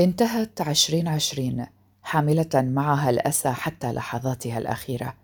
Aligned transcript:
انتهت 0.00 0.60
عشرين 0.60 1.08
عشرين 1.08 1.66
حاملة 2.02 2.48
معها 2.54 3.10
الأسى 3.10 3.50
حتى 3.50 3.92
لحظاتها 3.92 4.58
الأخيرة. 4.58 5.14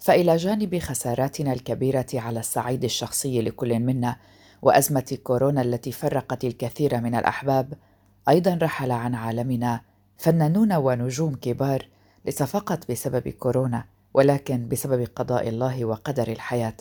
فإلى 0.00 0.36
جانب 0.36 0.78
خساراتنا 0.78 1.52
الكبيرة 1.52 2.06
على 2.14 2.40
الصعيد 2.40 2.84
الشخصي 2.84 3.42
لكل 3.42 3.78
منا 3.80 4.16
وأزمة 4.62 5.18
كورونا 5.24 5.62
التي 5.62 5.92
فرقت 5.92 6.44
الكثير 6.44 7.00
من 7.00 7.14
الأحباب 7.14 7.74
أيضا 8.28 8.58
رحل 8.62 8.90
عن 8.90 9.14
عالمنا 9.14 9.80
فنانون 10.18 10.72
ونجوم 10.72 11.34
كبار 11.34 11.88
ليس 12.24 12.42
فقط 12.42 12.90
بسبب 12.90 13.28
كورونا 13.28 13.84
ولكن 14.14 14.68
بسبب 14.68 15.08
قضاء 15.16 15.48
الله 15.48 15.84
وقدر 15.84 16.28
الحياة. 16.28 16.76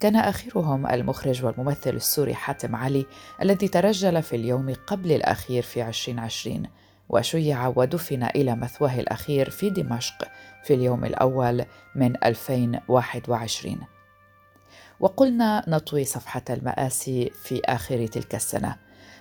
كان 0.00 0.16
آخرهم 0.16 0.86
المخرج 0.86 1.44
والممثل 1.44 1.90
السوري 1.90 2.34
حاتم 2.34 2.76
علي 2.76 3.06
الذي 3.42 3.68
ترجل 3.68 4.22
في 4.22 4.36
اليوم 4.36 4.74
قبل 4.86 5.12
الأخير 5.12 5.62
في 5.62 5.88
2020 5.88 6.62
وشيع 7.08 7.72
ودفن 7.76 8.22
إلى 8.22 8.56
مثواه 8.56 9.00
الأخير 9.00 9.50
في 9.50 9.70
دمشق 9.70 10.28
في 10.64 10.74
اليوم 10.74 11.04
الأول 11.04 11.64
من 11.94 12.24
2021 12.24 13.78
وقلنا 15.00 15.64
نطوي 15.68 16.04
صفحة 16.04 16.44
المآسي 16.50 17.30
في 17.42 17.60
آخر 17.64 18.06
تلك 18.06 18.34
السنة 18.34 18.76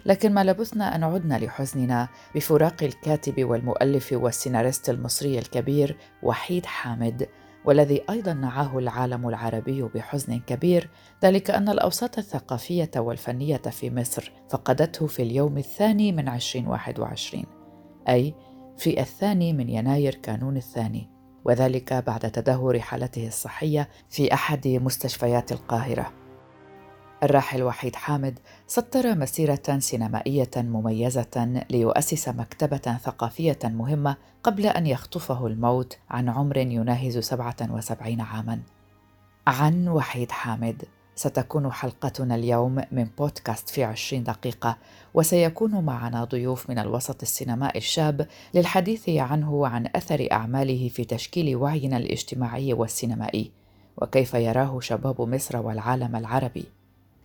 لكن 0.06 0.34
ما 0.34 0.44
لبثنا 0.44 0.96
أن 0.96 1.04
عدنا 1.04 1.40
لحزننا 1.40 2.08
بفراق 2.36 2.84
الكاتب 2.84 3.44
والمؤلف 3.44 4.14
والسيناريست 4.14 4.90
المصري 4.90 5.40
الكبير 5.40 5.98
وحيد 6.24 6.66
حامد 6.66 7.28
والذي 7.68 8.02
أيضا 8.10 8.34
نعاه 8.34 8.78
العالم 8.78 9.28
العربي 9.28 9.82
بحزن 9.82 10.40
كبير 10.40 10.90
ذلك 11.24 11.52
أن 11.52 11.70
الأوساط 11.70 12.18
الثقافية 12.18 12.92
والفنية 12.96 13.58
في 13.58 13.90
مصر 13.90 14.32
فقدته 14.50 15.08
في 15.08 15.22
اليوم 15.24 15.58
الثاني 15.58 16.12
من 16.12 16.30
2021 16.30 17.44
أي 18.10 18.34
في 18.78 19.02
الثاني 19.02 19.54
من 19.54 19.70
يناير 19.70 20.16
كانون 20.16 20.58
الثاني 20.58 21.10
وذلك 21.46 21.94
بعد 21.94 22.32
تدهور 22.32 22.80
حالته 22.80 23.28
الصحية 23.28 23.90
في 24.10 24.34
أحد 24.34 24.68
مستشفيات 24.68 25.52
القاهرة. 25.52 26.27
الراحل 27.24 27.64
وحيد 27.64 27.96
حامد 27.96 28.40
سطر 28.68 29.16
مسيرة 29.16 29.80
سينمائية 29.80 30.50
مميزة 30.56 31.64
ليؤسس 31.70 32.30
مكتبة 32.30 32.98
ثقافية 33.04 33.60
مهمة 33.64 34.16
قبل 34.44 34.66
أن 34.66 34.88
يخطفه 34.88 35.48
الموت 35.48 35.98
عن 36.10 36.30
عمر 36.30 36.58
يناهز 36.58 37.18
77 37.18 38.22
عاماً. 38.22 38.60
عن 39.48 39.88
وحيد 39.88 40.32
حامد 40.32 40.84
ستكون 41.16 41.72
حلقتنا 41.72 42.36
اليوم 42.36 42.82
من 42.92 43.08
بودكاست 43.18 43.70
في 43.70 43.84
20 43.84 44.24
دقيقة 44.24 44.78
وسيكون 45.14 45.86
معنا 45.86 46.24
ضيوف 46.24 46.70
من 46.70 46.80
الوسط 46.80 47.22
السينمائي 47.22 47.78
الشاب 47.78 48.28
للحديث 48.54 49.10
عنه 49.10 49.54
وعن 49.54 49.90
أثر 49.96 50.28
أعماله 50.32 50.90
في 50.90 51.06
تشكيل 51.06 51.56
وعينا 51.56 51.98
الاجتماعي 51.98 52.74
والسينمائي 52.74 53.52
وكيف 53.98 54.34
يراه 54.34 54.80
شباب 54.80 55.22
مصر 55.22 55.58
والعالم 55.58 56.16
العربي 56.16 56.66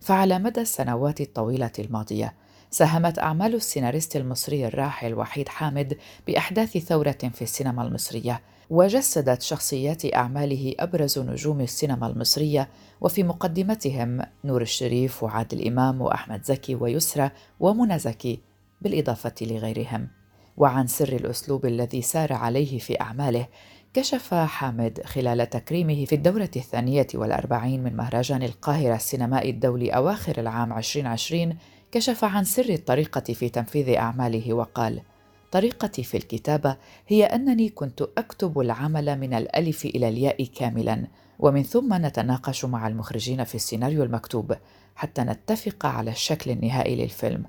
فعلى 0.02 0.38
مدى 0.38 0.60
السنوات 0.60 1.20
الطويلة 1.20 1.70
الماضية 1.78 2.34
ساهمت 2.70 3.18
أعمال 3.18 3.54
السيناريست 3.54 4.16
المصري 4.16 4.66
الراحل 4.66 5.14
وحيد 5.14 5.48
حامد 5.48 5.98
بأحداث 6.26 6.78
ثورة 6.78 7.18
في 7.34 7.42
السينما 7.42 7.82
المصرية 7.82 8.42
وجسدت 8.70 9.42
شخصيات 9.42 10.14
أعماله 10.14 10.74
أبرز 10.78 11.18
نجوم 11.18 11.60
السينما 11.60 12.06
المصرية 12.06 12.68
وفي 13.00 13.22
مقدمتهم 13.22 14.20
نور 14.44 14.62
الشريف 14.62 15.22
وعادل 15.22 15.66
إمام 15.66 16.00
وأحمد 16.00 16.44
زكي 16.44 16.74
ويسرى 16.74 17.30
ومنى 17.60 17.98
زكي 17.98 18.40
بالإضافة 18.80 19.34
لغيرهم. 19.40 20.08
وعن 20.56 20.86
سر 20.86 21.12
الأسلوب 21.12 21.66
الذي 21.66 22.02
سار 22.02 22.32
عليه 22.32 22.78
في 22.78 23.00
أعماله 23.00 23.46
كشف 23.94 24.34
حامد 24.34 25.00
خلال 25.04 25.50
تكريمه 25.50 26.04
في 26.04 26.14
الدورة 26.14 26.50
الثانية 26.56 27.06
والأربعين 27.14 27.82
من 27.82 27.96
مهرجان 27.96 28.42
القاهرة 28.42 28.94
السينمائي 28.94 29.50
الدولي 29.50 29.90
أواخر 29.90 30.40
العام 30.40 30.72
2020 30.78 31.56
كشف 31.92 32.24
عن 32.24 32.44
سر 32.44 32.68
الطريقة 32.68 33.20
في 33.20 33.48
تنفيذ 33.48 33.96
أعماله 33.96 34.52
وقال: 34.52 35.02
طريقتي 35.50 36.04
في 36.04 36.16
الكتابة 36.16 36.76
هي 37.08 37.24
أنني 37.24 37.68
كنت 37.68 38.02
أكتب 38.18 38.60
العمل 38.60 39.18
من 39.18 39.34
الألف 39.34 39.84
إلى 39.84 40.08
الياء 40.08 40.44
كاملا 40.44 41.06
ومن 41.38 41.62
ثم 41.62 41.94
نتناقش 41.94 42.64
مع 42.64 42.88
المخرجين 42.88 43.44
في 43.44 43.54
السيناريو 43.54 44.02
المكتوب 44.02 44.56
حتى 44.96 45.22
نتفق 45.22 45.86
على 45.86 46.10
الشكل 46.10 46.50
النهائي 46.50 46.96
للفيلم 46.96 47.44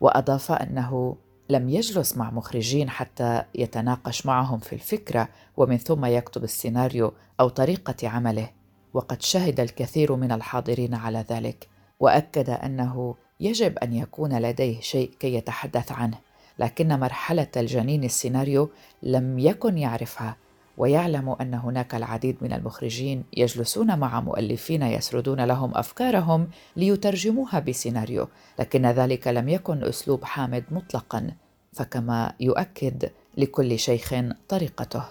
وأضاف 0.00 0.52
أنه 0.52 1.16
لم 1.50 1.68
يجلس 1.68 2.16
مع 2.16 2.30
مخرجين 2.30 2.90
حتى 2.90 3.42
يتناقش 3.54 4.26
معهم 4.26 4.58
في 4.58 4.72
الفكرة 4.72 5.28
ومن 5.56 5.76
ثم 5.76 6.04
يكتب 6.04 6.44
السيناريو 6.44 7.12
أو 7.40 7.48
طريقة 7.48 8.08
عمله 8.08 8.50
وقد 8.94 9.22
شهد 9.22 9.60
الكثير 9.60 10.16
من 10.16 10.32
الحاضرين 10.32 10.94
على 10.94 11.24
ذلك 11.30 11.68
وأكد 12.00 12.50
أنه 12.50 13.14
يجب 13.40 13.78
أن 13.78 13.92
يكون 13.92 14.38
لديه 14.38 14.80
شيء 14.80 15.10
كي 15.20 15.34
يتحدث 15.34 15.92
عنه 15.92 16.18
لكن 16.58 16.88
مرحلة 16.88 17.46
الجنين 17.56 18.04
السيناريو 18.04 18.70
لم 19.02 19.38
يكن 19.38 19.78
يعرفها. 19.78 20.36
ويعلم 20.80 21.36
أن 21.40 21.54
هناك 21.54 21.94
العديد 21.94 22.36
من 22.40 22.52
المخرجين 22.52 23.24
يجلسون 23.36 23.98
مع 23.98 24.20
مؤلفين 24.20 24.82
يسردون 24.82 25.40
لهم 25.40 25.76
أفكارهم 25.76 26.48
ليترجموها 26.76 27.58
بسيناريو 27.58 28.28
لكن 28.58 28.86
ذلك 28.86 29.28
لم 29.28 29.48
يكن 29.48 29.84
أسلوب 29.84 30.24
حامد 30.24 30.64
مطلقا 30.70 31.30
فكما 31.72 32.32
يؤكد 32.40 33.10
لكل 33.36 33.78
شيخ 33.78 34.14
طريقته. 34.48 35.04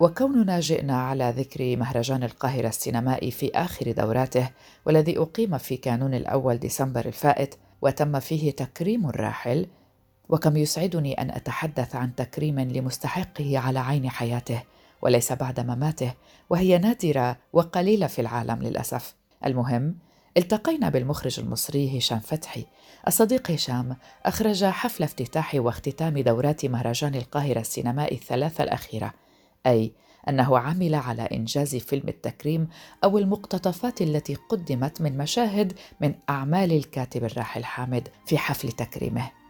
وكوننا 0.00 0.60
جئنا 0.60 0.96
على 0.96 1.34
ذكر 1.36 1.76
مهرجان 1.76 2.22
القاهرة 2.22 2.68
السينمائي 2.68 3.30
في 3.30 3.50
آخر 3.54 3.92
دوراته 3.92 4.50
والذي 4.86 5.18
أقيم 5.18 5.58
في 5.58 5.76
كانون 5.76 6.14
الأول 6.14 6.56
ديسمبر 6.56 7.06
الفائت 7.06 7.54
وتم 7.82 8.20
فيه 8.20 8.50
تكريم 8.50 9.06
الراحل 9.08 9.66
وكم 10.28 10.56
يسعدني 10.56 11.14
أن 11.14 11.30
أتحدث 11.30 11.96
عن 11.96 12.14
تكريم 12.14 12.60
لمستحقه 12.60 13.58
على 13.58 13.78
عين 13.78 14.10
حياته. 14.10 14.62
وليس 15.02 15.32
بعد 15.32 15.60
مماته 15.60 16.12
وهي 16.50 16.78
نادرة 16.78 17.36
وقليلة 17.52 18.06
في 18.06 18.20
العالم 18.20 18.62
للأسف. 18.62 19.14
المهم 19.46 19.94
التقينا 20.36 20.88
بالمخرج 20.88 21.40
المصري 21.40 21.98
هشام 21.98 22.20
فتحي. 22.20 22.64
الصديق 23.06 23.50
هشام 23.50 23.96
أخرج 24.26 24.64
حفل 24.64 25.04
افتتاح 25.04 25.54
واختتام 25.54 26.18
دورات 26.18 26.66
مهرجان 26.66 27.14
القاهرة 27.14 27.60
السينمائي 27.60 28.16
الثلاثة 28.16 28.64
الأخيرة 28.64 29.12
أي 29.66 29.92
أنه 30.28 30.58
عمل 30.58 30.94
على 30.94 31.22
إنجاز 31.22 31.76
فيلم 31.76 32.08
التكريم 32.08 32.68
أو 33.04 33.18
المقتطفات 33.18 34.02
التي 34.02 34.34
قدمت 34.34 35.00
من 35.00 35.18
مشاهد 35.18 35.72
من 36.00 36.14
أعمال 36.30 36.72
الكاتب 36.72 37.24
الراحل 37.24 37.64
حامد 37.64 38.08
في 38.26 38.38
حفل 38.38 38.72
تكريمه. 38.72 39.41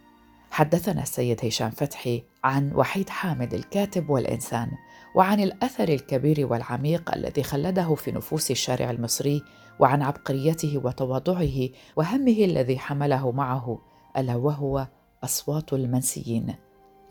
حدثنا 0.53 1.03
السيد 1.03 1.45
هشام 1.45 1.69
فتحي 1.69 2.23
عن 2.43 2.73
وحيد 2.73 3.09
حامد 3.09 3.53
الكاتب 3.53 4.09
والإنسان 4.09 4.71
وعن 5.15 5.39
الأثر 5.39 5.89
الكبير 5.89 6.47
والعميق 6.51 7.15
الذي 7.15 7.43
خلده 7.43 7.95
في 7.95 8.11
نفوس 8.11 8.51
الشارع 8.51 8.91
المصري 8.91 9.43
وعن 9.79 10.01
عبقريته 10.01 10.81
وتواضعه 10.83 11.69
وهمه 11.95 12.45
الذي 12.45 12.79
حمله 12.79 13.31
معه 13.31 13.81
ألا 14.17 14.35
وهو 14.35 14.87
أصوات 15.23 15.73
المنسيين. 15.73 16.55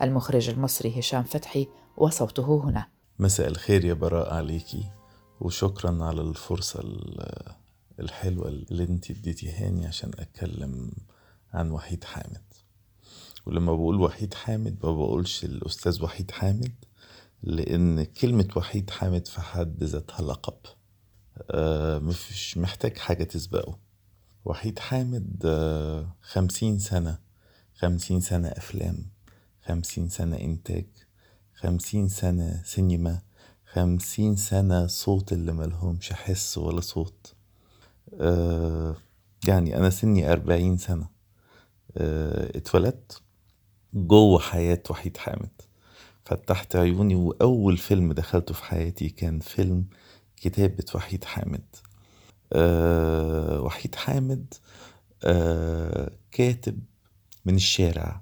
المخرج 0.01 0.49
المصري 0.49 0.99
هشام 0.99 1.23
فتحي 1.23 1.67
وصوته 1.97 2.63
هنا. 2.63 2.87
مساء 3.19 3.47
الخير 3.47 3.85
يا 3.85 3.93
براء 3.93 4.33
عليكي 4.33 4.83
وشكرا 5.41 6.03
على 6.03 6.21
الفرصة 6.21 6.83
الحلوة 7.99 8.47
اللي 8.47 8.83
انت 8.83 9.11
اديتيهاني 9.11 9.85
عشان 9.85 10.11
أتكلم 10.19 10.91
عن 11.53 11.71
وحيد 11.71 12.03
حامد. 12.03 12.52
ولما 13.45 13.73
بقول 13.73 14.01
وحيد 14.01 14.33
حامد 14.33 14.77
ما 14.83 14.91
بقولش 14.91 15.43
الأستاذ 15.45 16.03
وحيد 16.03 16.31
حامد 16.31 16.71
لأن 17.43 18.03
كلمة 18.03 18.47
وحيد 18.55 18.89
حامد 18.89 19.27
في 19.27 19.41
حد 19.41 19.83
ذاتها 19.83 20.21
لقب. 20.21 20.57
آه، 21.51 21.99
مش 21.99 22.57
محتاج 22.57 22.97
حاجة 22.97 23.23
تسبقه. 23.23 23.79
وحيد 24.45 24.79
حامد 24.79 25.41
آه، 25.45 26.15
خمسين 26.21 26.79
سنة 26.79 27.19
خمسين 27.75 28.21
سنة 28.21 28.47
أفلام 28.47 29.05
خمسين 29.65 30.09
سنة 30.09 30.37
إنتاج 30.37 30.85
خمسين 31.53 32.07
سنة 32.09 32.61
سينما 32.65 33.21
خمسين 33.65 34.35
سنة 34.35 34.87
صوت 34.87 35.33
اللي 35.33 35.51
ملهمش 35.53 36.13
حس 36.13 36.57
ولا 36.57 36.81
صوت. 36.81 37.33
آه، 38.19 38.95
يعني 39.47 39.77
أنا 39.77 39.89
سني 39.89 40.31
أربعين 40.31 40.77
سنة. 40.77 41.07
اتولدت. 41.97 43.22
جوه 43.93 44.39
حياة 44.39 44.83
وحيد 44.89 45.17
حامد. 45.17 45.61
فتحت 46.25 46.75
عيوني 46.75 47.15
وأول 47.15 47.77
فيلم 47.77 48.13
دخلته 48.13 48.53
في 48.53 48.63
حياتي 48.63 49.09
كان 49.09 49.39
فيلم 49.39 49.85
كتابة 50.37 50.85
وحيد 50.95 51.23
حامد. 51.23 51.65
أه 52.53 53.61
وحيد 53.61 53.95
حامد 53.95 54.53
أه 55.23 56.11
كاتب 56.31 56.79
من 57.45 57.55
الشارع 57.55 58.21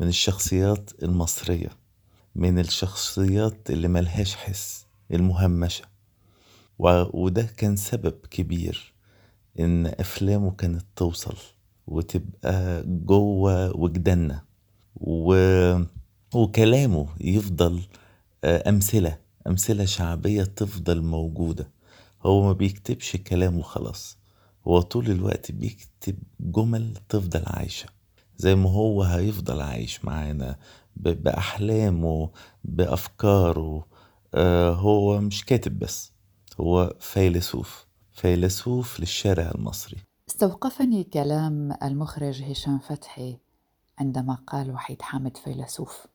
من 0.00 0.08
الشخصيات 0.08 0.90
المصرية 1.02 1.70
من 2.34 2.58
الشخصيات 2.58 3.70
اللي 3.70 3.88
ملهاش 3.88 4.34
حس 4.36 4.86
المهمشة. 5.10 5.84
وده 6.78 7.42
كان 7.56 7.76
سبب 7.76 8.14
كبير 8.30 8.92
إن 9.60 9.86
أفلامه 9.86 10.50
كانت 10.50 10.82
توصل 10.96 11.36
وتبقى 11.86 12.82
جوه 12.86 13.76
وجداننا. 13.76 14.44
و... 15.02 15.34
وكلامه 16.34 17.06
يفضل 17.20 17.82
آه، 18.44 18.68
أمثلة 18.68 19.18
أمثلة 19.46 19.84
شعبية 19.84 20.44
تفضل 20.44 21.02
موجودة. 21.02 21.70
هو 22.26 22.42
ما 22.42 22.52
بيكتبش 22.52 23.16
كلام 23.16 23.58
وخلاص. 23.58 24.18
هو 24.68 24.80
طول 24.80 25.10
الوقت 25.10 25.52
بيكتب 25.52 26.16
جمل 26.40 26.96
تفضل 27.08 27.42
عايشة. 27.46 27.86
زي 28.36 28.54
ما 28.54 28.70
هو 28.70 29.02
هيفضل 29.02 29.60
عايش 29.60 30.04
معانا 30.04 30.56
بأحلامه 30.96 32.30
بأفكاره. 32.64 33.86
آه 34.34 34.70
هو 34.70 35.20
مش 35.20 35.44
كاتب 35.44 35.78
بس 35.78 36.12
هو 36.60 36.96
فيلسوف. 37.00 37.86
فيلسوف 38.12 39.00
للشارع 39.00 39.50
المصري. 39.54 39.98
استوقفني 40.28 41.04
كلام 41.04 41.72
المخرج 41.82 42.42
هشام 42.42 42.78
فتحي. 42.78 43.38
عندما 44.02 44.34
قال 44.34 44.70
وحيد 44.70 45.02
حامد 45.02 45.36
فيلسوف 45.36 46.06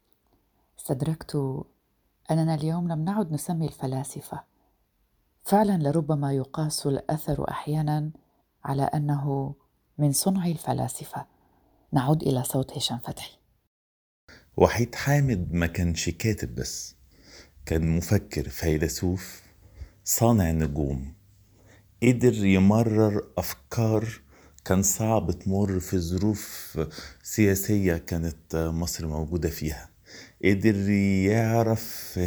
استدركت 0.80 1.36
أننا 2.32 2.56
اليوم 2.56 2.92
لم 2.92 3.04
نعد 3.06 3.32
نسمي 3.32 3.68
الفلاسفة. 3.68 4.44
فعلا 5.44 5.78
لربما 5.78 6.34
يقاس 6.34 6.88
الأثر 6.88 7.50
أحيانا 7.50 8.12
على 8.64 8.84
أنه 8.84 9.56
من 9.98 10.12
صنع 10.12 10.46
الفلاسفة. 10.46 11.26
نعود 11.92 12.24
إلى 12.24 12.44
صوت 12.44 12.78
هشام 12.78 12.98
فتحي. 12.98 13.38
وحيد 14.58 14.96
حامد 14.96 15.54
ما 15.54 15.68
كانش 15.68 16.10
كاتب 16.10 16.56
بس 16.56 16.96
كان 17.66 17.98
مفكر 17.98 18.50
فيلسوف 18.50 19.44
صانع 20.04 20.52
نجوم 20.52 21.14
قدر 22.04 22.46
يمرر 22.46 23.28
أفكار 23.38 24.22
كان 24.68 24.84
صعب 24.84 25.32
تمر 25.32 25.80
في 25.80 26.00
ظروف 26.00 26.80
سياسية 27.24 27.98
كانت 27.98 28.56
مصر 28.56 29.08
موجودة 29.08 29.50
فيها. 29.50 29.90
قدر 30.46 30.90
يعرف 31.30 32.20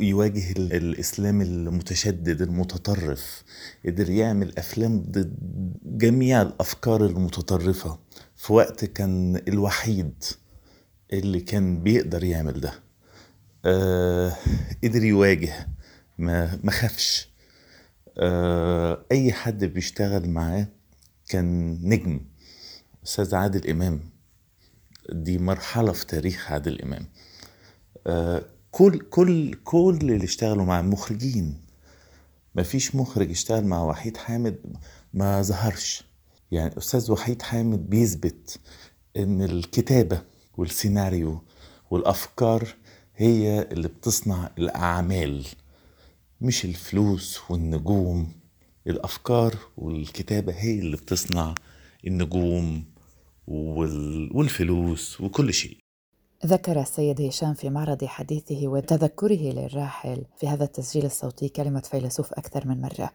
يواجه 0.00 0.52
الإسلام 0.56 1.40
المتشدد 1.42 2.42
المتطرف. 2.42 3.42
قدر 3.86 4.10
يعمل 4.10 4.58
أفلام 4.58 5.02
ضد 5.02 5.36
جميع 5.84 6.42
الأفكار 6.42 7.06
المتطرفة. 7.06 7.98
في 8.36 8.52
وقت 8.52 8.84
كان 8.84 9.42
الوحيد 9.48 10.24
اللي 11.12 11.40
كان 11.40 11.82
بيقدر 11.82 12.24
يعمل 12.24 12.60
ده. 12.60 12.72
آه 13.64 14.36
قدر 14.84 15.04
يواجه. 15.04 15.68
ما 16.18 16.70
خافش. 16.70 17.30
آه 18.18 19.06
أي 19.12 19.32
حد 19.32 19.64
بيشتغل 19.64 20.28
معاه 20.28 20.66
كان 21.30 21.78
نجم. 21.82 22.20
أستاذ 23.06 23.34
عادل 23.34 23.70
إمام. 23.70 24.00
دي 25.12 25.38
مرحلة 25.38 25.92
في 25.92 26.06
تاريخ 26.06 26.52
عادل 26.52 26.82
إمام. 26.82 27.06
آه 28.06 28.44
كل 28.70 28.98
كل 28.98 29.54
كل 29.54 29.98
اللي 30.02 30.24
اشتغلوا 30.24 30.64
مع 30.64 30.82
مخرجين. 30.82 31.60
مفيش 32.54 32.94
مخرج 32.94 33.30
اشتغل 33.30 33.64
مع 33.64 33.82
وحيد 33.84 34.16
حامد 34.16 34.56
ما 35.14 35.42
ظهرش. 35.42 36.04
يعني 36.50 36.78
أستاذ 36.78 37.12
وحيد 37.12 37.42
حامد 37.42 37.90
بيثبت 37.90 38.60
إن 39.16 39.42
الكتابة 39.42 40.22
والسيناريو 40.56 41.42
والأفكار 41.90 42.74
هي 43.16 43.62
اللي 43.62 43.88
بتصنع 43.88 44.50
الأعمال 44.58 45.46
مش 46.40 46.64
الفلوس 46.64 47.50
والنجوم. 47.50 48.32
الأفكار 48.86 49.54
والكتابة 49.76 50.52
هي 50.52 50.78
اللي 50.78 50.96
بتصنع 50.96 51.54
النجوم 52.06 52.84
والفلوس 54.34 55.20
وكل 55.20 55.54
شيء. 55.54 55.78
ذكر 56.46 56.80
السيد 56.80 57.20
هشام 57.20 57.54
في 57.54 57.70
معرض 57.70 58.04
حديثه 58.04 58.68
وتذكره 58.68 59.52
للراحل 59.52 60.24
في 60.36 60.48
هذا 60.48 60.64
التسجيل 60.64 61.04
الصوتي 61.04 61.48
كلمة 61.48 61.80
فيلسوف 61.80 62.32
أكثر 62.32 62.68
من 62.68 62.80
مرة. 62.80 63.10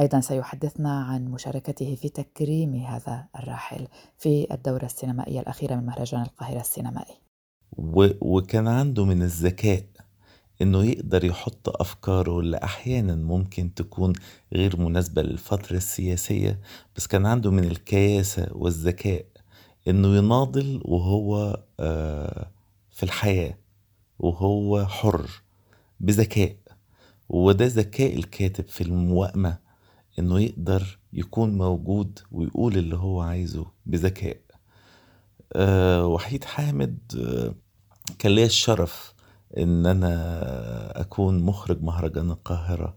أيضا 0.00 0.20
سيحدثنا 0.20 1.02
عن 1.04 1.24
مشاركته 1.24 1.94
في 1.94 2.08
تكريم 2.08 2.74
هذا 2.74 3.26
الراحل 3.38 3.88
في 4.18 4.46
الدورة 4.54 4.84
السينمائية 4.84 5.40
الأخيرة 5.40 5.74
من 5.74 5.86
مهرجان 5.86 6.22
القاهرة 6.22 6.60
السينمائي. 6.60 7.14
و... 7.72 8.08
وكان 8.20 8.68
عنده 8.68 9.04
من 9.04 9.22
الذكاء 9.22 9.84
إنه 10.62 10.84
يقدر 10.84 11.24
يحط 11.24 11.80
أفكاره 11.80 12.40
اللي 12.40 12.56
أحيانا 12.56 13.14
ممكن 13.14 13.74
تكون 13.74 14.12
غير 14.52 14.80
مناسبة 14.80 15.22
للفترة 15.22 15.76
السياسية 15.76 16.60
بس 16.96 17.06
كان 17.06 17.26
عنده 17.26 17.50
من 17.50 17.64
الكياسة 17.64 18.48
والذكاء 18.52 19.24
إنه 19.88 20.16
يناضل 20.16 20.80
وهو 20.84 21.60
آه، 21.80 22.50
في 22.90 23.02
الحياة 23.02 23.54
وهو 24.18 24.86
حر 24.86 25.30
بذكاء. 26.00 26.56
وده 27.28 27.66
ذكاء 27.66 28.14
الكاتب 28.16 28.68
في 28.68 28.80
الموائمة 28.80 29.58
إنه 30.18 30.40
يقدر 30.40 30.98
يكون 31.12 31.58
موجود 31.58 32.18
ويقول 32.32 32.76
اللي 32.78 32.96
هو 32.96 33.20
عايزه 33.20 33.66
بذكاء. 33.86 34.36
أه 35.52 36.06
وحيد 36.06 36.44
حامد 36.44 36.98
أه 37.18 37.54
كان 38.18 38.32
ليا 38.32 38.46
الشرف 38.46 39.14
إن 39.58 39.86
أنا 39.86 41.00
أكون 41.00 41.42
مخرج 41.42 41.82
مهرجان 41.82 42.30
القاهرة 42.30 42.96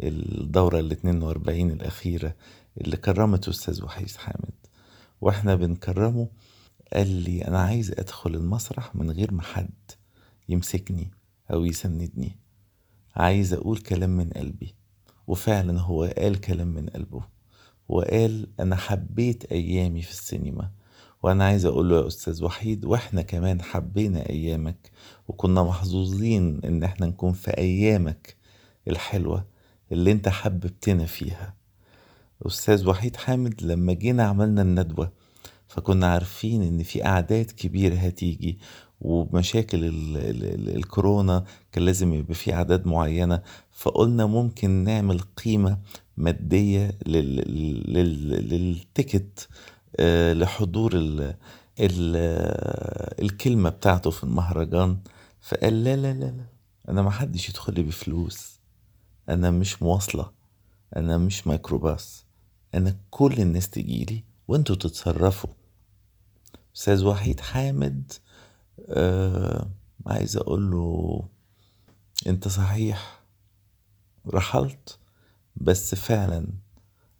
الدورة 0.00 0.80
ال 0.80 0.92
42 0.92 1.70
الأخيرة 1.70 2.36
اللي 2.80 2.96
كرمته 2.96 3.50
أستاذ 3.50 3.84
وحيد 3.84 4.10
حامد. 4.10 4.54
وإحنا 5.20 5.54
بنكرمه 5.54 6.28
قال 6.92 7.08
لي 7.08 7.44
أنا 7.48 7.58
عايز 7.60 7.90
أدخل 7.90 8.34
المسرح 8.34 8.96
من 8.96 9.10
غير 9.10 9.32
ما 9.32 9.42
حد 9.42 9.90
يمسكني 10.48 11.10
أو 11.50 11.64
يسندني. 11.64 12.38
عايز 13.16 13.52
أقول 13.52 13.78
كلام 13.78 14.10
من 14.10 14.30
قلبي. 14.30 14.74
وفعلا 15.26 15.80
هو 15.80 16.04
قال 16.04 16.40
كلام 16.40 16.68
من 16.68 16.86
قلبه. 16.86 17.22
وقال 17.88 18.48
أنا 18.60 18.76
حبيت 18.76 19.44
أيامي 19.44 20.02
في 20.02 20.10
السينما. 20.10 20.70
وأنا 21.24 21.44
عايز 21.44 21.64
أقول 21.66 21.88
له 21.90 21.96
يا 22.02 22.06
أستاذ 22.06 22.44
وحيد 22.44 22.84
وإحنا 22.84 23.22
كمان 23.22 23.62
حبينا 23.62 24.28
أيامك 24.30 24.90
وكنا 25.28 25.62
محظوظين 25.62 26.60
إن 26.64 26.82
إحنا 26.82 27.06
نكون 27.06 27.32
في 27.32 27.50
أيامك 27.58 28.36
الحلوة 28.88 29.44
اللي 29.92 30.12
أنت 30.12 30.28
حببتنا 30.28 31.04
فيها. 31.06 31.54
أستاذ 32.46 32.88
وحيد 32.88 33.16
حامد 33.16 33.62
لما 33.62 33.92
جينا 33.92 34.22
عملنا 34.24 34.62
الندوة 34.62 35.12
فكنا 35.68 36.06
عارفين 36.06 36.62
إن 36.62 36.82
في 36.82 37.06
أعداد 37.06 37.50
كبيرة 37.50 37.94
هتيجي 37.94 38.58
ومشاكل 39.00 39.84
ال 39.84 40.16
ال 40.16 40.76
الكورونا 40.76 41.44
كان 41.72 41.84
لازم 41.84 42.14
يبقى 42.14 42.34
في 42.34 42.54
أعداد 42.54 42.86
معينة 42.86 43.42
فقلنا 43.72 44.26
ممكن 44.26 44.70
نعمل 44.70 45.20
قيمة 45.20 45.78
مادية 46.16 46.98
للتيكت 48.26 49.48
آه، 49.50 49.54
لحضور 50.32 50.92
ال 50.94 51.20
ال 51.80 52.16
الكلمة 53.24 53.70
بتاعته 53.70 54.10
في 54.10 54.24
المهرجان. 54.24 54.98
فقال 55.40 55.84
لا 55.84 55.96
لا 55.96 56.12
لا 56.12 56.24
لا 56.24 56.44
أنا 56.88 57.02
ما 57.02 57.10
حدش 57.10 57.48
يدخل 57.48 57.74
لي 57.74 57.82
بفلوس. 57.82 58.60
أنا 59.28 59.50
مش 59.50 59.82
مواصلة. 59.82 60.30
أنا 60.96 61.18
مش 61.18 61.46
ميكروباص. 61.46 62.24
أنا 62.74 62.96
كل 63.10 63.32
الناس 63.32 63.68
تجيلي 63.70 64.24
وأنتوا 64.48 64.76
تتصرفوا. 64.76 65.50
أستاذ 66.76 67.04
وحيد 67.04 67.40
حامد 67.40 68.12
آه 68.88 69.70
عايز 70.06 70.36
أقول 70.36 70.70
له 70.70 71.22
أنت 72.26 72.48
صحيح. 72.48 73.20
رحلت. 74.26 74.98
بس 75.56 75.94
فعلا 75.94 76.46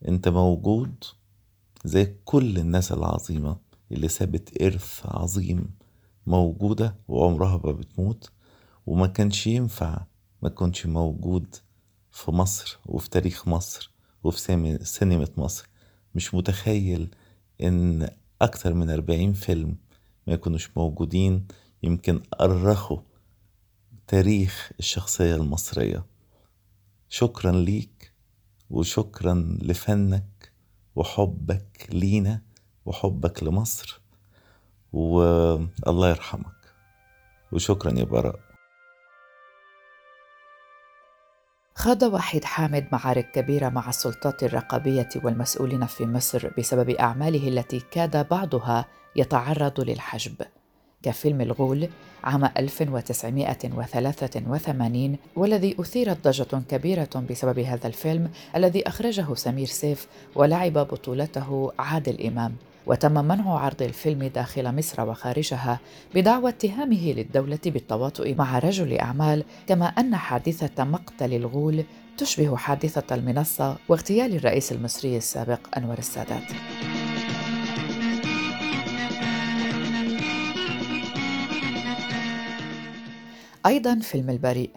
أنت 0.08 0.28
موجود. 0.28 1.04
زي 1.84 2.16
كل 2.24 2.58
الناس 2.58 2.92
العظيمة 2.92 3.56
اللي 3.92 4.08
سابت 4.08 4.62
إرث 4.62 5.00
عظيم 5.04 5.70
موجودة 6.26 6.96
وعمرها 7.08 7.60
ما 7.64 7.72
بتموت 7.72 8.30
وما 8.86 9.06
كانش 9.06 9.46
ينفع 9.46 10.04
ما 10.42 10.48
كنش 10.48 10.86
موجود 10.86 11.56
في 12.10 12.30
مصر 12.30 12.78
وفي 12.86 13.10
تاريخ 13.10 13.48
مصر 13.48 13.90
وفي 14.24 14.78
سينما 14.82 15.26
مصر. 15.36 15.68
مش 16.14 16.34
متخيل 16.34 17.14
إن 17.62 18.08
أكتر 18.42 18.74
من 18.74 18.90
أربعين 18.90 19.32
فيلم 19.32 19.76
ما 20.26 20.32
يكونوش 20.32 20.70
موجودين 20.76 21.46
يمكن 21.82 22.22
أرخوا 22.40 22.98
تاريخ 24.06 24.70
الشخصية 24.78 25.34
المصرية. 25.36 26.06
شكرا 27.08 27.52
ليك 27.52 28.12
وشكرا 28.70 29.58
لفنك 29.62 30.33
وحبك 30.96 31.88
لينا 31.90 32.42
وحبك 32.86 33.42
لمصر 33.42 34.00
والله 34.92 36.08
يرحمك. 36.08 36.54
وشكرا 37.52 37.98
يا 37.98 38.04
براء. 38.04 38.40
خاض 41.74 42.02
وحيد 42.02 42.44
حامد 42.44 42.88
معارك 42.92 43.30
كبيرة 43.30 43.68
مع 43.68 43.88
السلطات 43.88 44.42
الرقابية 44.42 45.08
والمسؤولين 45.24 45.86
في 45.86 46.06
مصر 46.06 46.50
بسبب 46.58 46.90
أعماله 46.90 47.48
التي 47.48 47.80
كاد 47.80 48.28
بعضها 48.28 48.86
يتعرض 49.16 49.80
للحجب. 49.80 50.34
كفيلم 51.04 51.40
الغول 51.40 51.88
عام 52.25 52.44
1983 52.44 55.16
والذي 55.37 55.76
أثيرت 55.80 56.28
ضجة 56.28 56.62
كبيرة 56.70 57.25
بسبب 57.30 57.58
هذا 57.58 57.87
الفيلم 57.87 58.30
الذي 58.56 58.88
أخرجه 58.88 59.34
سمير 59.34 59.66
سيف 59.66 60.06
ولعب 60.34 60.73
بطولته 60.73 61.73
عادل 61.78 62.26
إمام 62.26 62.56
وتم 62.87 63.25
منع 63.25 63.58
عرض 63.58 63.82
الفيلم 63.82 64.25
داخل 64.25 64.76
مصر 64.76 65.08
وخارجها 65.08 65.80
بدعوى 66.14 66.49
اتهامه 66.49 67.12
للدولة 67.12 67.58
بالتواطؤ 67.66 68.34
مع 68.34 68.58
رجل 68.58 68.99
أعمال 68.99 69.44
كما 69.66 69.87
أن 69.87 70.16
حادثة 70.16 70.84
مقتل 70.84 71.34
الغول 71.34 71.84
تشبه 72.18 72.56
حادثة 72.56 73.14
المنصة 73.14 73.76
واغتيال 73.88 74.37
الرئيس 74.37 74.73
المصري 74.73 75.16
السابق 75.16 75.61
أنور 75.76 75.99
السادات. 75.99 76.44
أيضا 83.66 83.99
فيلم 83.99 84.30
البريء 84.30 84.71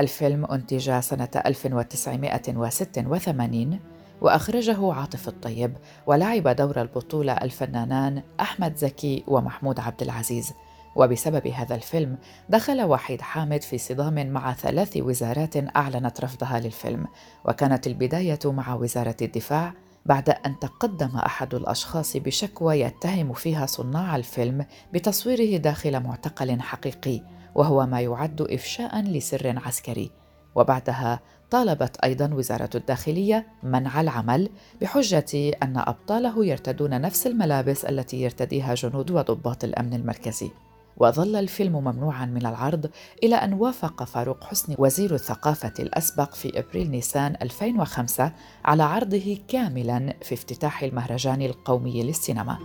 الفيلم 0.00 0.44
أنتج 0.44 1.00
سنة 1.00 1.28
1986 1.46 3.78
وأخرجه 4.20 4.92
عاطف 4.92 5.28
الطيب 5.28 5.76
ولعب 6.06 6.48
دور 6.48 6.80
البطولة 6.80 7.32
الفنانان 7.32 8.22
أحمد 8.40 8.76
زكي 8.76 9.24
ومحمود 9.26 9.80
عبد 9.80 10.02
العزيز. 10.02 10.52
وبسبب 10.96 11.46
هذا 11.46 11.74
الفيلم 11.74 12.18
دخل 12.48 12.82
وحيد 12.82 13.20
حامد 13.20 13.62
في 13.62 13.78
صدام 13.78 14.26
مع 14.26 14.52
ثلاث 14.52 14.96
وزارات 14.96 15.76
أعلنت 15.76 16.20
رفضها 16.20 16.60
للفيلم 16.60 17.06
وكانت 17.44 17.86
البداية 17.86 18.38
مع 18.44 18.74
وزارة 18.74 19.16
الدفاع 19.22 19.72
بعد 20.06 20.30
أن 20.30 20.58
تقدم 20.58 21.16
أحد 21.16 21.54
الأشخاص 21.54 22.16
بشكوى 22.16 22.80
يتهم 22.80 23.32
فيها 23.32 23.66
صناع 23.66 24.16
الفيلم 24.16 24.66
بتصويره 24.92 25.56
داخل 25.56 26.00
معتقل 26.00 26.60
حقيقي. 26.60 27.33
وهو 27.54 27.86
ما 27.86 28.00
يعد 28.00 28.42
إفشاء 28.42 29.00
لسر 29.00 29.58
عسكري. 29.66 30.10
وبعدها 30.54 31.20
طالبت 31.50 31.96
أيضا 31.96 32.34
وزارة 32.34 32.70
الداخلية 32.74 33.46
منع 33.62 34.00
العمل 34.00 34.48
بحجة 34.80 35.50
أن 35.62 35.76
أبطاله 35.76 36.46
يرتدون 36.46 37.00
نفس 37.00 37.26
الملابس 37.26 37.84
التي 37.84 38.22
يرتديها 38.22 38.74
جنود 38.74 39.10
وضباط 39.10 39.64
الأمن 39.64 39.94
المركزي. 39.94 40.50
وظل 40.96 41.36
الفيلم 41.36 41.72
ممنوعا 41.72 42.26
من 42.26 42.46
العرض 42.46 42.90
إلى 43.22 43.34
أن 43.34 43.52
وافق 43.52 44.04
فاروق 44.04 44.44
حسني 44.44 44.76
وزير 44.78 45.14
الثقافة 45.14 45.72
الأسبق 45.78 46.34
في 46.34 46.58
إبريل 46.58 46.90
نيسان 46.90 47.36
2005 47.42 48.32
على 48.64 48.82
عرضه 48.82 49.38
كاملا 49.48 50.14
في 50.22 50.34
افتتاح 50.34 50.82
المهرجان 50.82 51.42
القومي 51.42 52.02
للسينما. 52.02 52.58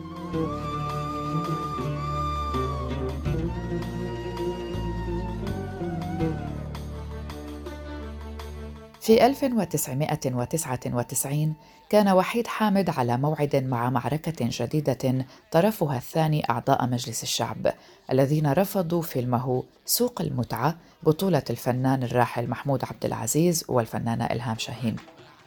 في 9.09 9.25
1999 9.25 11.53
كان 11.89 12.09
وحيد 12.09 12.47
حامد 12.47 12.89
على 12.89 13.17
موعد 13.17 13.55
مع 13.55 13.89
معركة 13.89 14.33
جديدة 14.39 15.25
طرفها 15.51 15.97
الثاني 15.97 16.49
أعضاء 16.49 16.87
مجلس 16.87 17.23
الشعب 17.23 17.73
الذين 18.11 18.51
رفضوا 18.51 19.01
فيلمه 19.01 19.63
سوق 19.85 20.21
المتعة 20.21 20.77
بطولة 21.03 21.43
الفنان 21.49 22.03
الراحل 22.03 22.49
محمود 22.49 22.85
عبد 22.85 23.05
العزيز 23.05 23.65
والفنانة 23.67 24.25
إلهام 24.25 24.57
شاهين. 24.57 24.95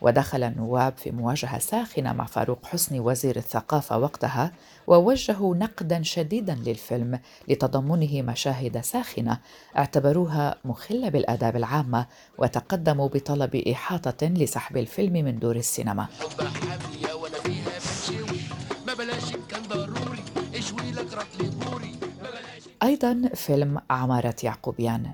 ودخل 0.02 0.42
النواب 0.42 0.96
في 0.96 1.10
مواجهة 1.10 1.58
ساخنة 1.58 2.12
مع 2.12 2.24
فاروق 2.24 2.66
حسني 2.66 3.00
وزير 3.00 3.36
الثقافة 3.36 3.98
وقتها 3.98 4.52
ووجهوا 4.86 5.56
نقدا 5.56 6.02
شديدا 6.02 6.54
للفيلم 6.54 7.20
لتضمنه 7.48 8.22
مشاهد 8.22 8.80
ساخنة 8.80 9.38
اعتبروها 9.78 10.56
مخلة 10.64 11.08
بالآداب 11.08 11.56
العامة 11.56 12.06
وتقدموا 12.38 13.08
بطلب 13.08 13.56
إحاطة 13.56 14.26
لسحب 14.26 14.76
الفيلم 14.76 15.12
من 15.12 15.38
دور 15.38 15.56
السينما. 15.56 16.06
أيضا 22.82 23.30
فيلم 23.34 23.80
عمارة 23.90 24.36
يعقوبيان. 24.42 25.12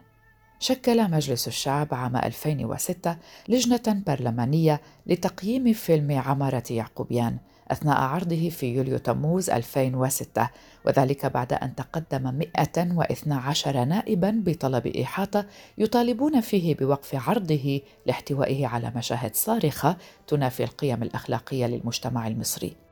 شكل 0.61 1.11
مجلس 1.11 1.49
الشعب 1.49 1.95
عام 1.95 2.17
2006 2.17 3.17
لجنة 3.49 4.03
برلمانية 4.07 4.81
لتقييم 5.07 5.73
فيلم 5.73 6.13
عمارة 6.13 6.63
يعقوبيان 6.71 7.39
أثناء 7.71 7.97
عرضه 7.97 8.49
في 8.49 8.67
يوليو 8.75 8.99
تموز 8.99 9.51
2006 9.51 10.51
وذلك 10.85 11.27
بعد 11.27 11.53
أن 11.53 11.75
تقدم 11.75 12.23
112 12.23 13.85
نائبا 13.85 14.43
بطلب 14.47 14.87
إحاطة 14.87 15.47
يطالبون 15.79 16.41
فيه 16.41 16.75
بوقف 16.75 17.29
عرضه 17.29 17.81
لاحتوائه 18.07 18.67
على 18.67 18.93
مشاهد 18.97 19.35
صارخة 19.35 19.97
تنافي 20.27 20.65
القيم 20.65 21.03
الأخلاقية 21.03 21.67
للمجتمع 21.67 22.27
المصري. 22.27 22.88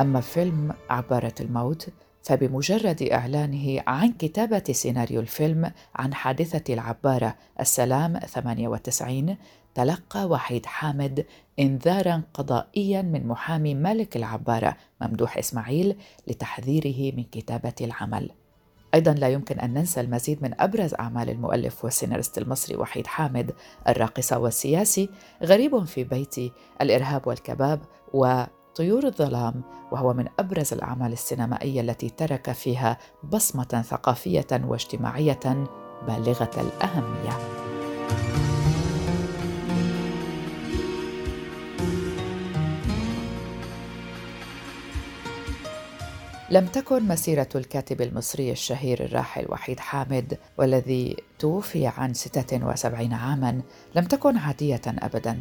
أما 0.00 0.20
فيلم 0.20 0.74
عبارة 0.90 1.34
الموت 1.40 1.88
فبمجرد 2.22 3.02
إعلانه 3.02 3.82
عن 3.86 4.12
كتابة 4.12 4.62
سيناريو 4.70 5.20
الفيلم 5.20 5.72
عن 5.94 6.14
حادثة 6.14 6.74
العبارة 6.74 7.34
السلام 7.60 8.18
98 8.18 9.36
تلقى 9.74 10.24
وحيد 10.24 10.66
حامد 10.66 11.26
إنذارا 11.58 12.22
قضائيا 12.34 13.02
من 13.02 13.26
محامي 13.26 13.74
مالك 13.74 14.16
العبارة 14.16 14.76
ممدوح 15.00 15.38
إسماعيل 15.38 15.96
لتحذيره 16.28 17.16
من 17.16 17.24
كتابة 17.24 17.74
العمل. 17.80 18.30
أيضا 18.94 19.12
لا 19.12 19.28
يمكن 19.28 19.60
أن 19.60 19.74
ننسى 19.74 20.00
المزيد 20.00 20.42
من 20.42 20.60
أبرز 20.60 20.94
أعمال 20.94 21.30
المؤلف 21.30 21.84
والسيناريست 21.84 22.38
المصري 22.38 22.76
وحيد 22.76 23.06
حامد 23.06 23.52
الراقصة 23.88 24.38
والسياسي 24.38 25.08
غريب 25.42 25.84
في 25.84 26.04
بيتي 26.04 26.52
الإرهاب 26.80 27.26
والكباب 27.26 27.80
و 28.12 28.42
طيور 28.74 29.06
الظلام 29.06 29.62
وهو 29.92 30.12
من 30.12 30.28
أبرز 30.38 30.72
الأعمال 30.72 31.12
السينمائية 31.12 31.80
التي 31.80 32.08
ترك 32.08 32.52
فيها 32.52 32.98
بصمة 33.22 33.84
ثقافية 33.90 34.46
واجتماعية 34.52 35.66
بالغة 36.06 36.50
الأهمية. 36.56 37.38
لم 46.50 46.66
تكن 46.66 47.08
مسيرة 47.08 47.48
الكاتب 47.54 48.02
المصري 48.02 48.52
الشهير 48.52 49.04
الراحل 49.04 49.46
وحيد 49.48 49.80
حامد 49.80 50.38
والذي 50.58 51.16
توفي 51.38 51.86
عن 51.86 52.14
76 52.14 53.12
عاما 53.12 53.60
لم 53.94 54.04
تكن 54.04 54.36
عادية 54.36 54.82
أبدا. 54.86 55.40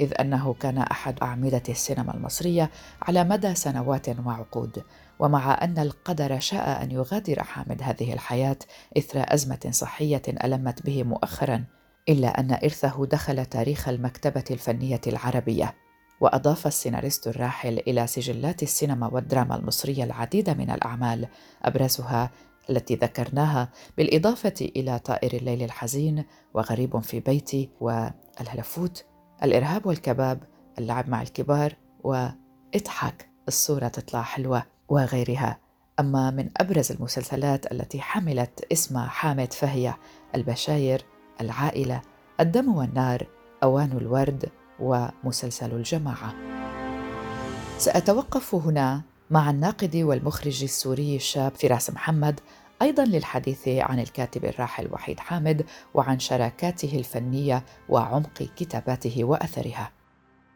إذ 0.00 0.12
أنه 0.20 0.54
كان 0.54 0.78
أحد 0.78 1.18
أعمدة 1.22 1.62
السينما 1.68 2.14
المصرية 2.14 2.70
على 3.02 3.24
مدى 3.24 3.54
سنوات 3.54 4.08
وعقود 4.26 4.82
ومع 5.18 5.64
أن 5.64 5.78
القدر 5.78 6.40
شاء 6.40 6.82
أن 6.82 6.90
يغادر 6.90 7.42
حامد 7.42 7.82
هذه 7.82 8.12
الحياة 8.12 8.56
إثر 8.98 9.24
أزمة 9.34 9.68
صحية 9.70 10.22
ألمت 10.28 10.86
به 10.86 11.02
مؤخرا 11.02 11.64
إلا 12.08 12.40
أن 12.40 12.52
إرثه 12.52 13.06
دخل 13.06 13.46
تاريخ 13.46 13.88
المكتبة 13.88 14.44
الفنية 14.50 15.00
العربية 15.06 15.74
وأضاف 16.20 16.66
السيناريست 16.66 17.26
الراحل 17.26 17.78
إلى 17.78 18.06
سجلات 18.06 18.62
السينما 18.62 19.06
والدراما 19.06 19.56
المصرية 19.56 20.04
العديد 20.04 20.50
من 20.50 20.70
الأعمال 20.70 21.28
أبرزها 21.62 22.30
التي 22.70 22.94
ذكرناها 22.94 23.68
بالإضافة 23.96 24.54
إلى 24.60 24.98
طائر 24.98 25.32
الليل 25.32 25.62
الحزين 25.62 26.24
وغريب 26.54 26.98
في 26.98 27.20
بيتي 27.20 27.70
والهلفوت. 27.80 29.04
الإرهاب 29.42 29.86
والكباب 29.86 30.42
اللعب 30.78 31.08
مع 31.08 31.22
الكبار 31.22 31.76
وإضحك 32.04 33.28
الصورة 33.48 33.88
تطلع 33.88 34.22
حلوة 34.22 34.62
وغيرها. 34.88 35.58
أما 36.00 36.30
من 36.30 36.50
أبرز 36.56 36.92
المسلسلات 36.92 37.72
التي 37.72 38.00
حملت 38.00 38.66
اسم 38.72 38.98
حامد 38.98 39.52
فهي 39.52 39.94
البشاير 40.34 41.04
العائلة 41.40 42.02
الدم 42.40 42.74
والنار 42.74 43.26
أوان 43.62 43.92
الورد 43.92 44.50
ومسلسل 44.80 45.72
الجماعة. 45.72 46.34
سأتوقف 47.78 48.54
هنا 48.54 49.02
مع 49.30 49.50
الناقد 49.50 49.96
والمخرج 49.96 50.62
السوري 50.62 51.16
الشاب 51.16 51.52
فراس 51.54 51.90
محمد 51.90 52.40
أيضا 52.82 53.04
للحديث 53.04 53.68
عن 53.68 54.00
الكاتب 54.00 54.44
الراحل 54.44 54.88
وحيد 54.92 55.20
حامد 55.20 55.66
وعن 55.94 56.18
شراكاته 56.18 56.98
الفنية 56.98 57.64
وعمق 57.88 58.42
كتاباته 58.56 59.24
وأثرها. 59.24 59.90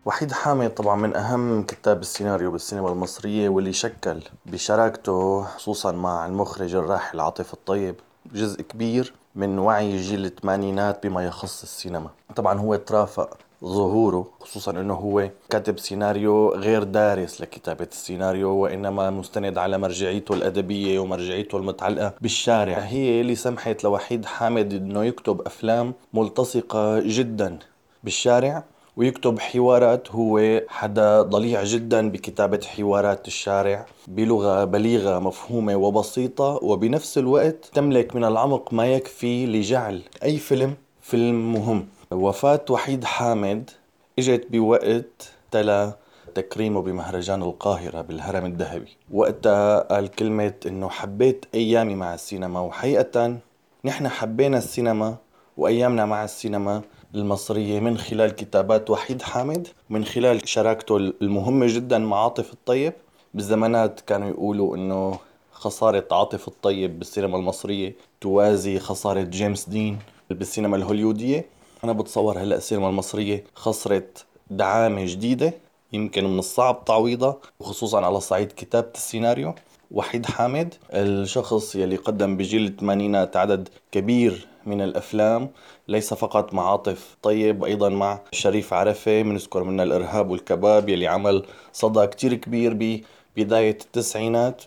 وحيد 0.04 0.32
حامد 0.32 0.70
طبعا 0.70 0.96
من 0.96 1.16
أهم 1.16 1.62
كتاب 1.62 2.00
السيناريو 2.00 2.50
بالسينما 2.50 2.92
المصرية 2.92 3.48
واللي 3.48 3.72
شكل 3.72 4.22
بشراكته 4.46 5.44
خصوصا 5.44 5.92
مع 5.92 6.26
المخرج 6.26 6.74
الراحل 6.74 7.20
عاطف 7.20 7.54
الطيب 7.54 7.94
جزء 8.32 8.62
كبير 8.62 9.14
من 9.34 9.58
وعي 9.58 9.96
جيل 9.96 10.24
الثمانينات 10.24 11.06
بما 11.06 11.26
يخص 11.26 11.62
السينما. 11.62 12.10
طبعا 12.36 12.58
هو 12.58 12.76
ترافق 12.76 13.38
ظهوره 13.64 14.26
خصوصا 14.40 14.70
إنه 14.70 14.94
هو 14.94 15.30
كاتب 15.50 15.78
سيناريو 15.78 16.54
غير 16.54 16.82
دارس 16.82 17.40
لكتابة 17.40 17.88
السيناريو 17.92 18.50
وإنما 18.50 19.10
مستند 19.10 19.58
على 19.58 19.78
مرجعيته 19.78 20.32
الأدبية 20.34 20.98
ومرجعيته 20.98 21.58
المتعلقة 21.58 22.14
بالشارع. 22.20 22.78
هي 22.78 23.20
اللي 23.20 23.34
سمحت 23.34 23.84
لوحيد 23.84 24.24
حامد 24.24 24.74
إنه 24.74 25.04
يكتب 25.04 25.40
أفلام 25.40 25.94
ملتصقة 26.14 27.00
جدا 27.00 27.58
بالشارع 28.04 28.64
ويكتب 28.96 29.38
حوارات 29.38 30.10
هو 30.10 30.60
حدا 30.68 31.22
ضليع 31.22 31.64
جدا 31.64 32.10
بكتابة 32.10 32.60
حوارات 32.76 33.26
الشارع 33.28 33.86
بلغة 34.08 34.64
بليغة 34.64 35.18
مفهومة 35.18 35.76
وبسيطة 35.76 36.58
وبنفس 36.62 37.18
الوقت 37.18 37.70
تملك 37.74 38.16
من 38.16 38.24
العمق 38.24 38.72
ما 38.72 38.86
يكفي 38.86 39.46
لجعل 39.46 40.02
أي 40.22 40.36
فيلم 40.36 40.74
فيلم 41.02 41.52
مهم. 41.52 41.86
وفاة 42.12 42.64
وحيد 42.70 43.04
حامد 43.04 43.70
إجت 44.18 44.46
بوقت 44.50 45.32
تلا 45.50 45.96
تكريمه 46.34 46.82
بمهرجان 46.82 47.42
القاهرة 47.42 48.00
بالهرم 48.00 48.46
الذهبي. 48.46 48.96
وقتها 49.12 49.80
قال 49.80 50.08
كلمة 50.08 50.54
إنه 50.66 50.88
حبيت 50.88 51.46
أيامي 51.54 51.94
مع 51.94 52.14
السينما 52.14 52.60
وحقيقة 52.60 53.36
نحن 53.84 54.08
حبينا 54.08 54.58
السينما 54.58 55.16
وأيامنا 55.56 56.04
مع 56.04 56.24
السينما 56.24 56.82
المصرية 57.14 57.80
من 57.80 57.98
خلال 57.98 58.30
كتابات 58.30 58.90
وحيد 58.90 59.22
حامد 59.22 59.68
من 59.90 60.04
خلال 60.04 60.48
شراكته 60.48 60.96
المهمة 60.96 61.66
جدا 61.68 61.98
مع 61.98 62.22
عاطف 62.24 62.52
الطيب. 62.52 62.92
بالزمانات 63.34 64.00
كانوا 64.00 64.28
يقولوا 64.28 64.76
إنه 64.76 65.18
خسارة 65.52 66.04
عاطف 66.12 66.48
الطيب 66.48 66.98
بالسينما 66.98 67.36
المصرية 67.36 67.94
توازي 68.20 68.78
خسارة 68.78 69.20
جيمس 69.20 69.68
دين 69.68 69.98
بالسينما 70.30 70.76
الهوليودية. 70.76 71.57
أنا 71.84 71.92
بتصور 71.92 72.38
هلأ 72.38 72.56
السينما 72.56 72.88
المصرية 72.88 73.44
خسرت 73.54 74.24
دعامة 74.50 75.04
جديدة 75.06 75.52
يمكن 75.92 76.24
من 76.24 76.38
الصعب 76.38 76.84
تعويضها 76.84 77.36
وخصوصا 77.60 78.06
على 78.06 78.20
صعيد 78.20 78.52
كتابة 78.52 78.90
السيناريو. 78.94 79.54
وحيد 79.90 80.26
حامد 80.26 80.74
الشخص 80.92 81.76
يلي 81.76 81.96
قدم 81.96 82.36
بجيل 82.36 82.66
الثمانينات 82.66 83.36
عدد 83.36 83.68
كبير 83.92 84.46
من 84.66 84.80
الأفلام 84.80 85.50
ليس 85.88 86.14
فقط 86.14 86.54
مع 86.54 86.70
عاطف 86.70 87.16
طيب 87.22 87.64
أيضا 87.64 87.88
مع 87.88 88.20
شريف 88.32 88.72
عرفة 88.74 89.22
بنذكر 89.22 89.64
منها 89.64 89.84
الإرهاب 89.84 90.30
والكباب 90.30 90.88
يلي 90.88 91.06
عمل 91.06 91.44
صدى 91.72 92.06
كتير 92.06 92.34
كبير 92.34 93.02
ببداية 93.36 93.78
التسعينات. 93.84 94.62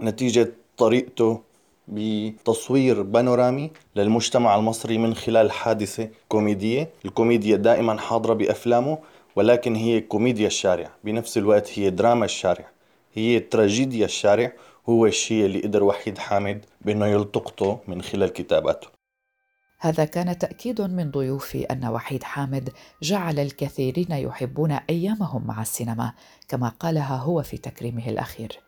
نتيجة 0.00 0.52
طريقته 0.76 1.40
بتصوير 1.88 3.02
بانورامي 3.02 3.70
للمجتمع 3.96 4.56
المصري 4.56 4.98
من 4.98 5.14
خلال 5.14 5.52
حادثة 5.52 6.08
كوميدية. 6.28 6.90
الكوميديا 7.04 7.56
دائما 7.56 7.98
حاضرة 7.98 8.34
بأفلامه 8.34 8.98
ولكن 9.36 9.74
هي 9.74 10.00
كوميديا 10.00 10.46
الشارع. 10.46 10.90
بنفس 11.04 11.38
الوقت 11.38 11.78
هي 11.78 11.90
دراما 11.90 12.24
الشارع. 12.24 12.68
هي 13.14 13.40
تراجيديا 13.40 14.04
الشارع. 14.04 14.52
هو 14.88 15.06
الشيء 15.06 15.44
اللي 15.46 15.60
قدر 15.60 15.84
وحيد 15.84 16.18
حامد 16.18 16.64
بأنه 16.80 17.06
يلتقطه 17.06 17.80
من 17.88 18.02
خلال 18.02 18.32
كتاباته. 18.32 18.88
هذا 19.80 20.04
كان 20.04 20.38
تأكيد 20.38 20.80
من 20.80 21.10
ضيوفي 21.10 21.64
أن 21.64 21.86
وحيد 21.86 22.22
حامد 22.22 22.70
جعل 23.02 23.38
الكثيرين 23.38 24.12
يحبون 24.12 24.72
أيامهم 24.90 25.46
مع 25.46 25.62
السينما 25.62 26.12
كما 26.48 26.68
قالها 26.68 27.16
هو 27.16 27.42
في 27.42 27.56
تكريمه 27.56 28.08
الأخير. 28.08 28.65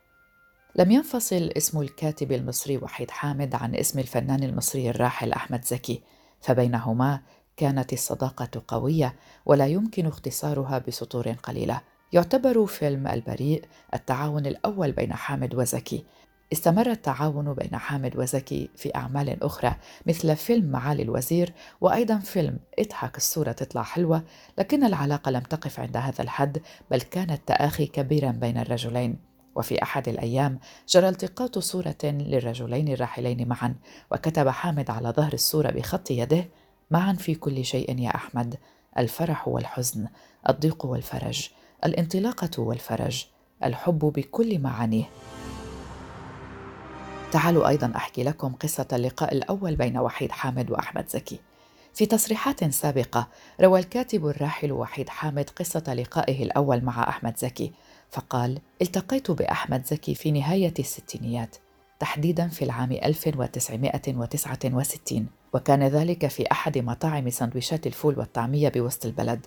لم 0.78 0.90
ينفصل 0.90 1.50
اسم 1.56 1.80
الكاتب 1.80 2.32
المصري 2.32 2.76
وحيد 2.76 3.10
حامد 3.10 3.54
عن 3.54 3.74
اسم 3.74 3.98
الفنان 3.98 4.42
المصري 4.42 4.90
الراحل 4.90 5.32
أحمد 5.32 5.64
زكي 5.64 6.02
فبينهما 6.40 7.20
كانت 7.56 7.92
الصداقة 7.92 8.62
قوية 8.68 9.14
ولا 9.46 9.66
يمكن 9.66 10.06
اختصارها 10.06 10.78
بسطور 10.78 11.28
قليلة. 11.28 11.80
يعتبر 12.12 12.66
فيلم 12.66 13.06
البريء 13.06 13.64
التعاون 13.94 14.46
الأول 14.46 14.92
بين 14.92 15.12
حامد 15.12 15.54
وزكي. 15.54 16.04
استمر 16.52 16.90
التعاون 16.90 17.54
بين 17.54 17.76
حامد 17.76 18.16
وزكي 18.16 18.70
في 18.76 18.94
أعمال 18.94 19.42
أخرى 19.42 19.76
مثل 20.06 20.36
فيلم 20.36 20.70
معالي 20.70 21.02
الوزير 21.02 21.52
وأيضا 21.80 22.18
فيلم 22.18 22.58
إضحك 22.78 23.16
الصورة 23.16 23.52
تطلع 23.52 23.82
حلوة 23.82 24.22
لكن 24.58 24.84
العلاقة 24.84 25.30
لم 25.30 25.42
تقف 25.42 25.80
عند 25.80 25.96
هذا 25.96 26.22
الحد 26.22 26.62
بل 26.90 27.00
كان 27.00 27.30
التآخي 27.30 27.86
كبيرا 27.86 28.30
بين 28.30 28.58
الرجلين. 28.58 29.27
وفي 29.58 29.82
أحد 29.82 30.08
الأيام 30.08 30.58
جرى 30.88 31.08
التقاط 31.08 31.58
صورة 31.58 31.96
للرجلين 32.04 32.88
الراحلين 32.88 33.48
معا 33.48 33.74
وكتب 34.12 34.48
حامد 34.48 34.90
على 34.90 35.08
ظهر 35.08 35.32
الصورة 35.32 35.70
بخط 35.70 36.10
يده 36.10 36.48
معا 36.90 37.12
في 37.12 37.34
كل 37.34 37.64
شيء 37.64 37.98
يا 37.98 38.14
أحمد 38.14 38.54
الفرح 38.98 39.48
والحزن 39.48 40.06
الضيق 40.48 40.86
والفرج 40.86 41.48
الانطلاقة 41.84 42.62
والفرج 42.62 43.26
الحب 43.64 43.98
بكل 43.98 44.58
معانيه. 44.58 45.04
تعالوا 47.32 47.68
أيضا 47.68 47.92
أحكي 47.96 48.24
لكم 48.24 48.52
قصة 48.52 48.86
اللقاء 48.92 49.32
الأول 49.32 49.76
بين 49.76 49.98
وحيد 49.98 50.32
حامد 50.32 50.70
وأحمد 50.70 51.08
زكي. 51.08 51.40
في 51.94 52.06
تصريحات 52.06 52.64
سابقة 52.64 53.28
روى 53.60 53.80
الكاتب 53.80 54.26
الراحل 54.26 54.72
وحيد 54.72 55.08
حامد 55.08 55.50
قصة 55.50 55.94
لقائه 55.94 56.42
الأول 56.42 56.84
مع 56.84 57.08
أحمد 57.08 57.36
زكي. 57.36 57.72
فقال 58.10 58.60
التقيت 58.82 59.30
بأحمد 59.30 59.86
زكي 59.86 60.14
في 60.14 60.30
نهاية 60.30 60.74
الستينيات 60.78 61.56
تحديدا 62.00 62.48
في 62.48 62.64
العام 62.64 62.92
1969 62.92 65.26
وكان 65.52 65.82
ذلك 65.82 66.26
في 66.26 66.44
أحد 66.52 66.78
مطاعم 66.78 67.30
سندويشات 67.30 67.86
الفول 67.86 68.18
والطعمية 68.18 68.68
بوسط 68.68 69.06
البلد. 69.06 69.46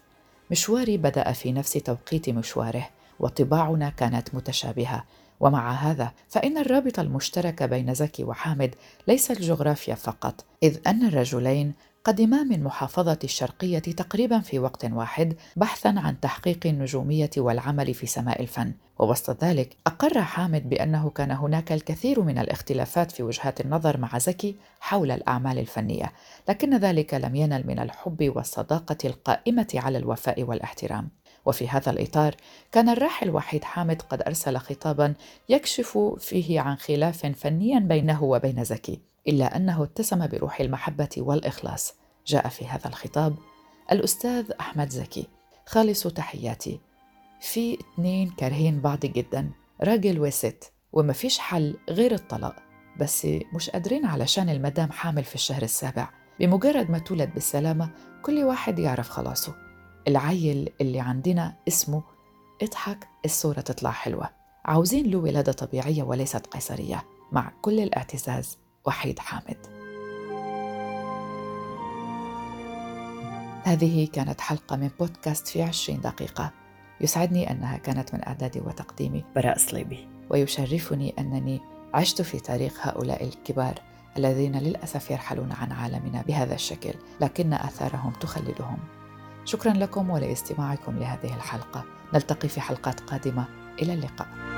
مشواري 0.52 0.98
بدأ 0.98 1.32
في 1.32 1.52
نفس 1.52 1.74
توقيت 1.74 2.30
مشواره 2.30 2.90
وطباعنا 3.20 3.90
كانت 3.90 4.36
متشابهة. 4.36 5.06
ومع 5.42 5.72
هذا 5.72 6.12
فإن 6.30 6.58
الرابط 6.58 7.00
المشترك 7.00 7.64
بين 7.64 7.94
زكي 7.94 8.24
وحامد 8.24 8.76
ليس 9.08 9.32
الجغرافيا 9.32 9.96
فقط 9.96 10.46
إذ 10.64 10.78
أن 10.88 11.06
الرجلين 11.06 11.74
قدما 12.04 12.44
من 12.44 12.64
محافظة 12.64 13.20
الشرقية 13.24 13.80
تقريبا 13.80 14.40
في 14.40 14.60
وقت 14.60 14.86
واحد 14.86 15.36
بحثا 15.56 15.96
عن 15.98 16.20
تحقيق 16.20 16.60
النجومية 16.66 17.30
والعمل 17.38 17.94
في 17.94 18.08
سماء 18.08 18.42
الفن. 18.42 18.74
ووسط 19.00 19.44
ذلك 19.44 19.78
أقر 19.88 20.22
حامد 20.22 20.70
بأنه 20.70 21.10
كان 21.10 21.32
هناك 21.32 21.72
الكثير 21.72 22.22
من 22.22 22.38
الاختلافات 22.38 23.12
في 23.12 23.24
وجهات 23.24 23.62
النظر 23.62 23.98
مع 23.98 24.18
زكي 24.18 24.56
حول 24.80 25.12
الأعمال 25.12 25.60
الفنية 25.60 26.12
لكن 26.50 26.78
ذلك 26.78 27.14
لم 27.14 27.36
ينل 27.36 27.68
من 27.68 27.80
الحب 27.80 28.32
والصداقة 28.36 28.98
القائمة 29.06 29.68
على 29.76 29.98
الوفاء 29.98 30.44
والاحترام. 30.44 31.10
وفي 31.46 31.68
هذا 31.68 31.92
الإطار 31.92 32.36
كان 32.72 32.90
الراحل 32.90 33.30
وحيد 33.30 33.64
حامد 33.64 34.02
قد 34.02 34.22
أرسل 34.22 34.58
خطابا 34.58 35.14
يكشف 35.50 35.98
فيه 36.20 36.60
عن 36.60 36.76
خلاف 36.76 37.26
فني 37.26 37.80
بينه 37.80 38.24
وبين 38.24 38.64
زكي 38.64 39.00
إلا 39.28 39.56
أنه 39.56 39.84
اتسم 39.84 40.28
بروح 40.28 40.60
المحبة 40.60 41.10
والإخلاص. 41.18 41.94
جاء 42.28 42.48
في 42.48 42.66
هذا 42.68 42.88
الخطاب 42.88 43.36
الأستاذ 43.92 44.52
أحمد 44.60 44.90
زكي. 44.90 45.28
خالص 45.66 46.08
تحياتي. 46.08 46.80
في 47.42 47.78
اتنين 47.80 48.30
كارهين 48.30 48.82
بعض 48.82 49.00
جدا 49.00 49.50
راجل 49.84 50.20
وست 50.20 50.72
وما 50.94 51.14
فيش 51.14 51.40
حل 51.40 51.78
غير 51.90 52.14
الطلاق. 52.14 52.56
بس 53.00 53.28
مش 53.54 53.70
قادرين 53.70 54.06
علشان 54.06 54.50
المدام 54.50 54.92
حامل 54.92 55.24
في 55.24 55.36
الشهر 55.36 55.64
السابع. 55.64 56.10
بمجرد 56.40 56.92
ما 56.92 57.00
تولد 57.00 57.34
بالسلامة 57.34 57.90
كل 58.22 58.44
واحد 58.44 58.80
يعرف 58.80 59.10
خلاصه. 59.10 59.71
العيل 60.08 60.70
اللي 60.82 61.00
عندنا 61.00 61.56
اسمه 61.68 62.04
اضحك 62.62 63.08
الصورة 63.26 63.62
تطلع 63.62 63.92
حلوة. 63.92 64.30
عاوزين 64.66 65.12
له 65.12 65.18
ولادة 65.18 65.52
طبيعية 65.52 66.04
وليست 66.04 66.48
قيصرية 66.48 67.04
مع 67.32 67.52
كل 67.62 67.80
الاعتزاز 67.80 68.58
وحيد 68.86 69.20
حامد. 69.20 69.58
هذه 73.64 74.08
كانت 74.14 74.42
حلقة 74.42 74.76
من 74.76 74.90
بودكاست 75.00 75.48
في 75.48 75.62
عشرين 75.62 76.02
دقيقة. 76.02 76.52
يسعدني 77.02 77.52
أنها 77.52 77.78
كانت 77.78 78.14
من 78.14 78.24
إعدادي 78.28 78.60
وتقديمي. 78.60 79.26
براء 79.36 79.58
صليبي. 79.58 80.08
ويشرفني 80.30 81.14
أنني 81.20 81.62
عشت 81.94 82.22
في 82.22 82.40
تاريخ 82.40 82.88
هؤلاء 82.88 83.24
الكبار 83.24 83.74
الذين 84.18 84.56
للأسف 84.56 85.12
يرحلون 85.12 85.52
عن 85.52 85.72
عالمنا 85.72 86.22
بهذا 86.22 86.56
الشكل 86.56 86.94
لكن 87.22 87.54
آثارهم 87.54 88.12
تخلدهم. 88.12 88.78
شكرا 89.46 89.74
لكم 89.74 90.10
ولإستماعكم 90.10 91.00
لهذه 91.00 91.36
الحلقة. 91.36 91.84
نلتقي 92.14 92.48
في 92.48 92.62
حلقات 92.62 93.00
قادمة. 93.00 93.46
إلى 93.82 93.94
اللقاء. 93.94 94.51